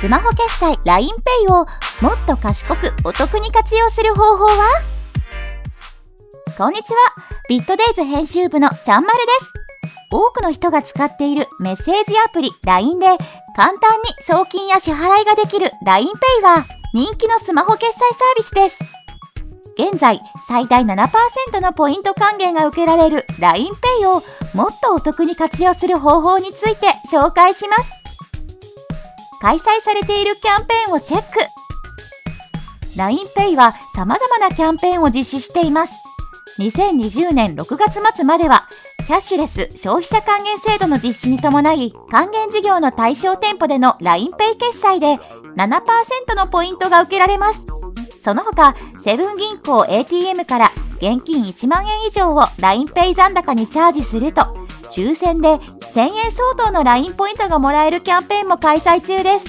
[0.00, 1.66] スマホ決済 LINEPay を
[2.00, 4.80] もっと賢くお得に活用する方法は？
[6.56, 6.98] こんにちは。
[7.48, 9.52] ビットデイズ編集部のちゃんまるです。
[10.12, 13.06] 多くの人が使っているメッセージアプリ LINE で
[13.56, 18.78] 簡単に送金や支払いができる LINEPay は人気のスマホ決済サービスです。
[19.76, 24.22] 現在、最大7%のポイント還元が受けられる LINEPay を
[24.54, 27.97] もっとお得に活用する方法について紹介します。
[29.40, 31.38] 開催されているキャンペーンをチェック。
[32.96, 35.92] LINEPay は様々なキャンペーンを実施しています。
[36.58, 38.68] 2020年6月末までは
[39.06, 45.18] キャッシュレス消費者還元制度の実施に伴い還元事業の対象店舗での LINEPay 決済で
[45.56, 47.62] 7%のポイントが受けられます。
[48.20, 54.57] その他セブン銀行 ATM から現金1万円以上を LINEPay 残高にチャージすると
[54.98, 59.46] 抽選で1000円相当の LINE ポイントがもらえるキャンペーンも開催中です。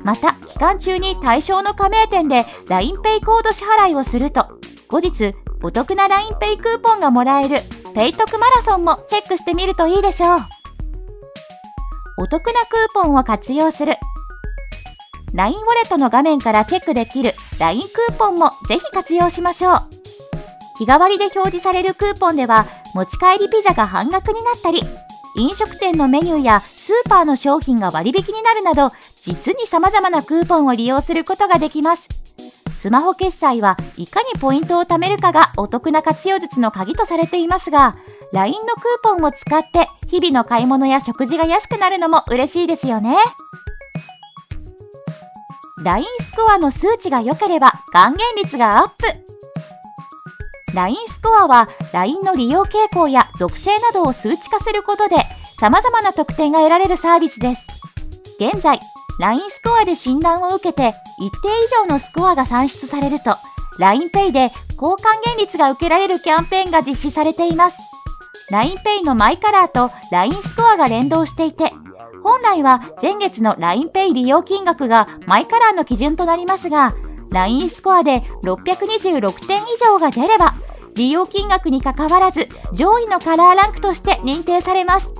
[0.00, 7.60] また、期間中に対象の加盟店で LINEPay コード支払いをすると、後日、お得な LINEPay クーポンがもらえる
[7.94, 10.40] ペイトクマラソンもチェックしてみるといいでしょう。
[12.18, 13.94] お得なクーポンを活用する。
[15.32, 19.91] LINE ウォレットの画面からチェックできる LINE クーポンもぜひ活用しましょう。
[20.78, 24.82] 日替わりで表示されるクーポンでは持ち帰りピザが半額になったり、
[25.36, 32.08] 飲食店のメニューやスーパーの商品が割引になるなど、実に様々なクーポンを利用することができます。
[32.76, 37.96] スマホ決済はいかにポイントを貯めるかがお得な活用術の鍵とされていますが、
[38.32, 43.16] LINE のクーポンを使って日々の買い物や食事が安くなるのも嬉しいですよね。
[45.84, 49.21] LINE スコアの数値が良ければ還元率がアップ。
[50.74, 55.16] LINE スコアは LINE の利用傾向や属性などを数値化することで
[55.60, 57.62] 様々な特典が得られるサービスです。
[58.40, 58.80] 現在、
[59.20, 63.36] LINE スコアで診断を受けて一定以上のスコアが算出されると
[63.78, 67.76] LINEPay で高還元率が受けられるキャンペーンが実施されています。
[68.50, 71.72] LINEPay のマイカラーと LINE スコアが連動していて
[72.22, 76.94] 本来は前月の LINEPay 利用金額がマイカラーの基準となりますが
[77.32, 80.54] LINE スコアで626点以上が出れば、
[80.94, 85.10] 利用金額にかかわらず上位のカラーランクとして認定されます。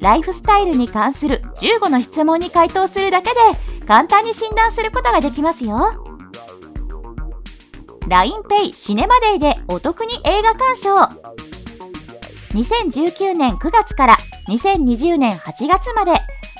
[0.00, 3.36] ライフスタイルに関する15の質問に回答するだけで
[3.86, 6.04] 簡単に診断することができますよ。
[8.06, 10.96] LINEPay シネマデイでお得に映画鑑賞
[12.54, 14.16] 2019年9月から
[14.48, 16.12] 2020年8月まで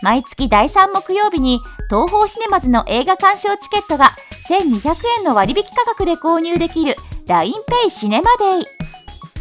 [0.03, 4.10] 毎月第3木曜日に東方シネマズの映画鑑賞チケットが
[4.50, 6.97] 1200円の割引価格で購入できる
[7.28, 8.66] LINEPay シネマデイ。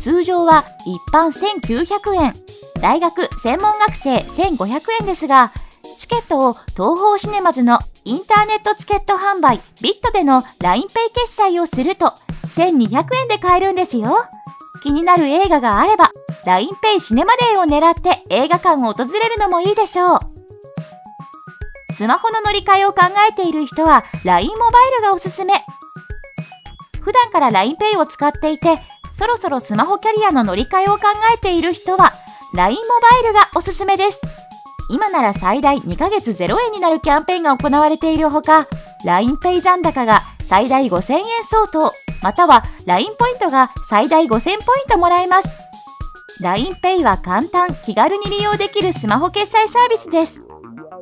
[0.02, 2.34] 通常は一般1900円、
[2.81, 5.53] 大学専門学生1500円ですが、
[5.98, 10.84] チケットを東方シネマズのインターネットチケット販売ビットでの LINEPay
[11.14, 12.08] 決済をすると
[12.56, 14.18] 1200円で買えるんですよ。
[14.84, 16.12] 気になる映画があれば
[16.46, 20.19] LINEPay シネマデーを狙って映画館を訪れるのもいいでしょう。
[21.94, 25.54] スマホの乗り換えを考えている人は LINE モバイルがおすすめ。
[27.07, 28.81] 普段から LINEPay を使っていて、
[29.13, 31.03] そろそろスマホキャリアの乗り換えを考
[31.34, 32.12] えている人は
[32.53, 32.84] LINE モ
[33.23, 34.19] バイルがおすすめです。
[34.90, 38.68] 今なら最大2ヶ月0円になるキャンペーンが行われているほか、
[39.06, 44.57] LINEPay 残高が最大5000円相当、または LINE ポイントが最大5000ポイン
[44.89, 45.47] トもらえます。
[46.41, 50.41] LINEPay は簡単、気軽に利用できるスマホ決済サービスです。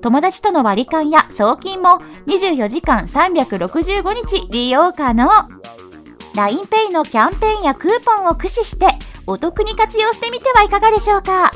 [0.04, 5.65] 友達との割り勘や送金も24時間365日利用可能。
[6.36, 8.88] LINEPay のキャンペーンやクーポンを駆使して
[9.26, 11.52] お得に活用してみてはいかがでしょうか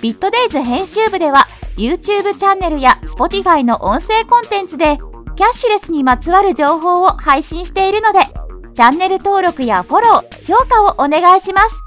[0.00, 1.46] ビットデイズ編集部では
[1.76, 4.98] YouTube チャンネルや Spotify の音声コンテンツで
[5.36, 8.20] キャッシュレスにまつわる情報を配信しているので
[8.78, 11.82] チャンネル登録やフォロー、評価をお願いします。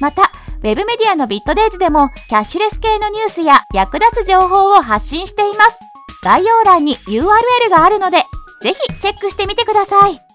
[0.00, 5.78] また、ウェブメディアのビットデイズでもキャッシュレス系のニュースや役立つ情報を発信しています。
[6.24, 7.30] 概要欄に URL
[7.70, 8.24] があるので、
[8.62, 10.31] ぜひチェックしてみてください。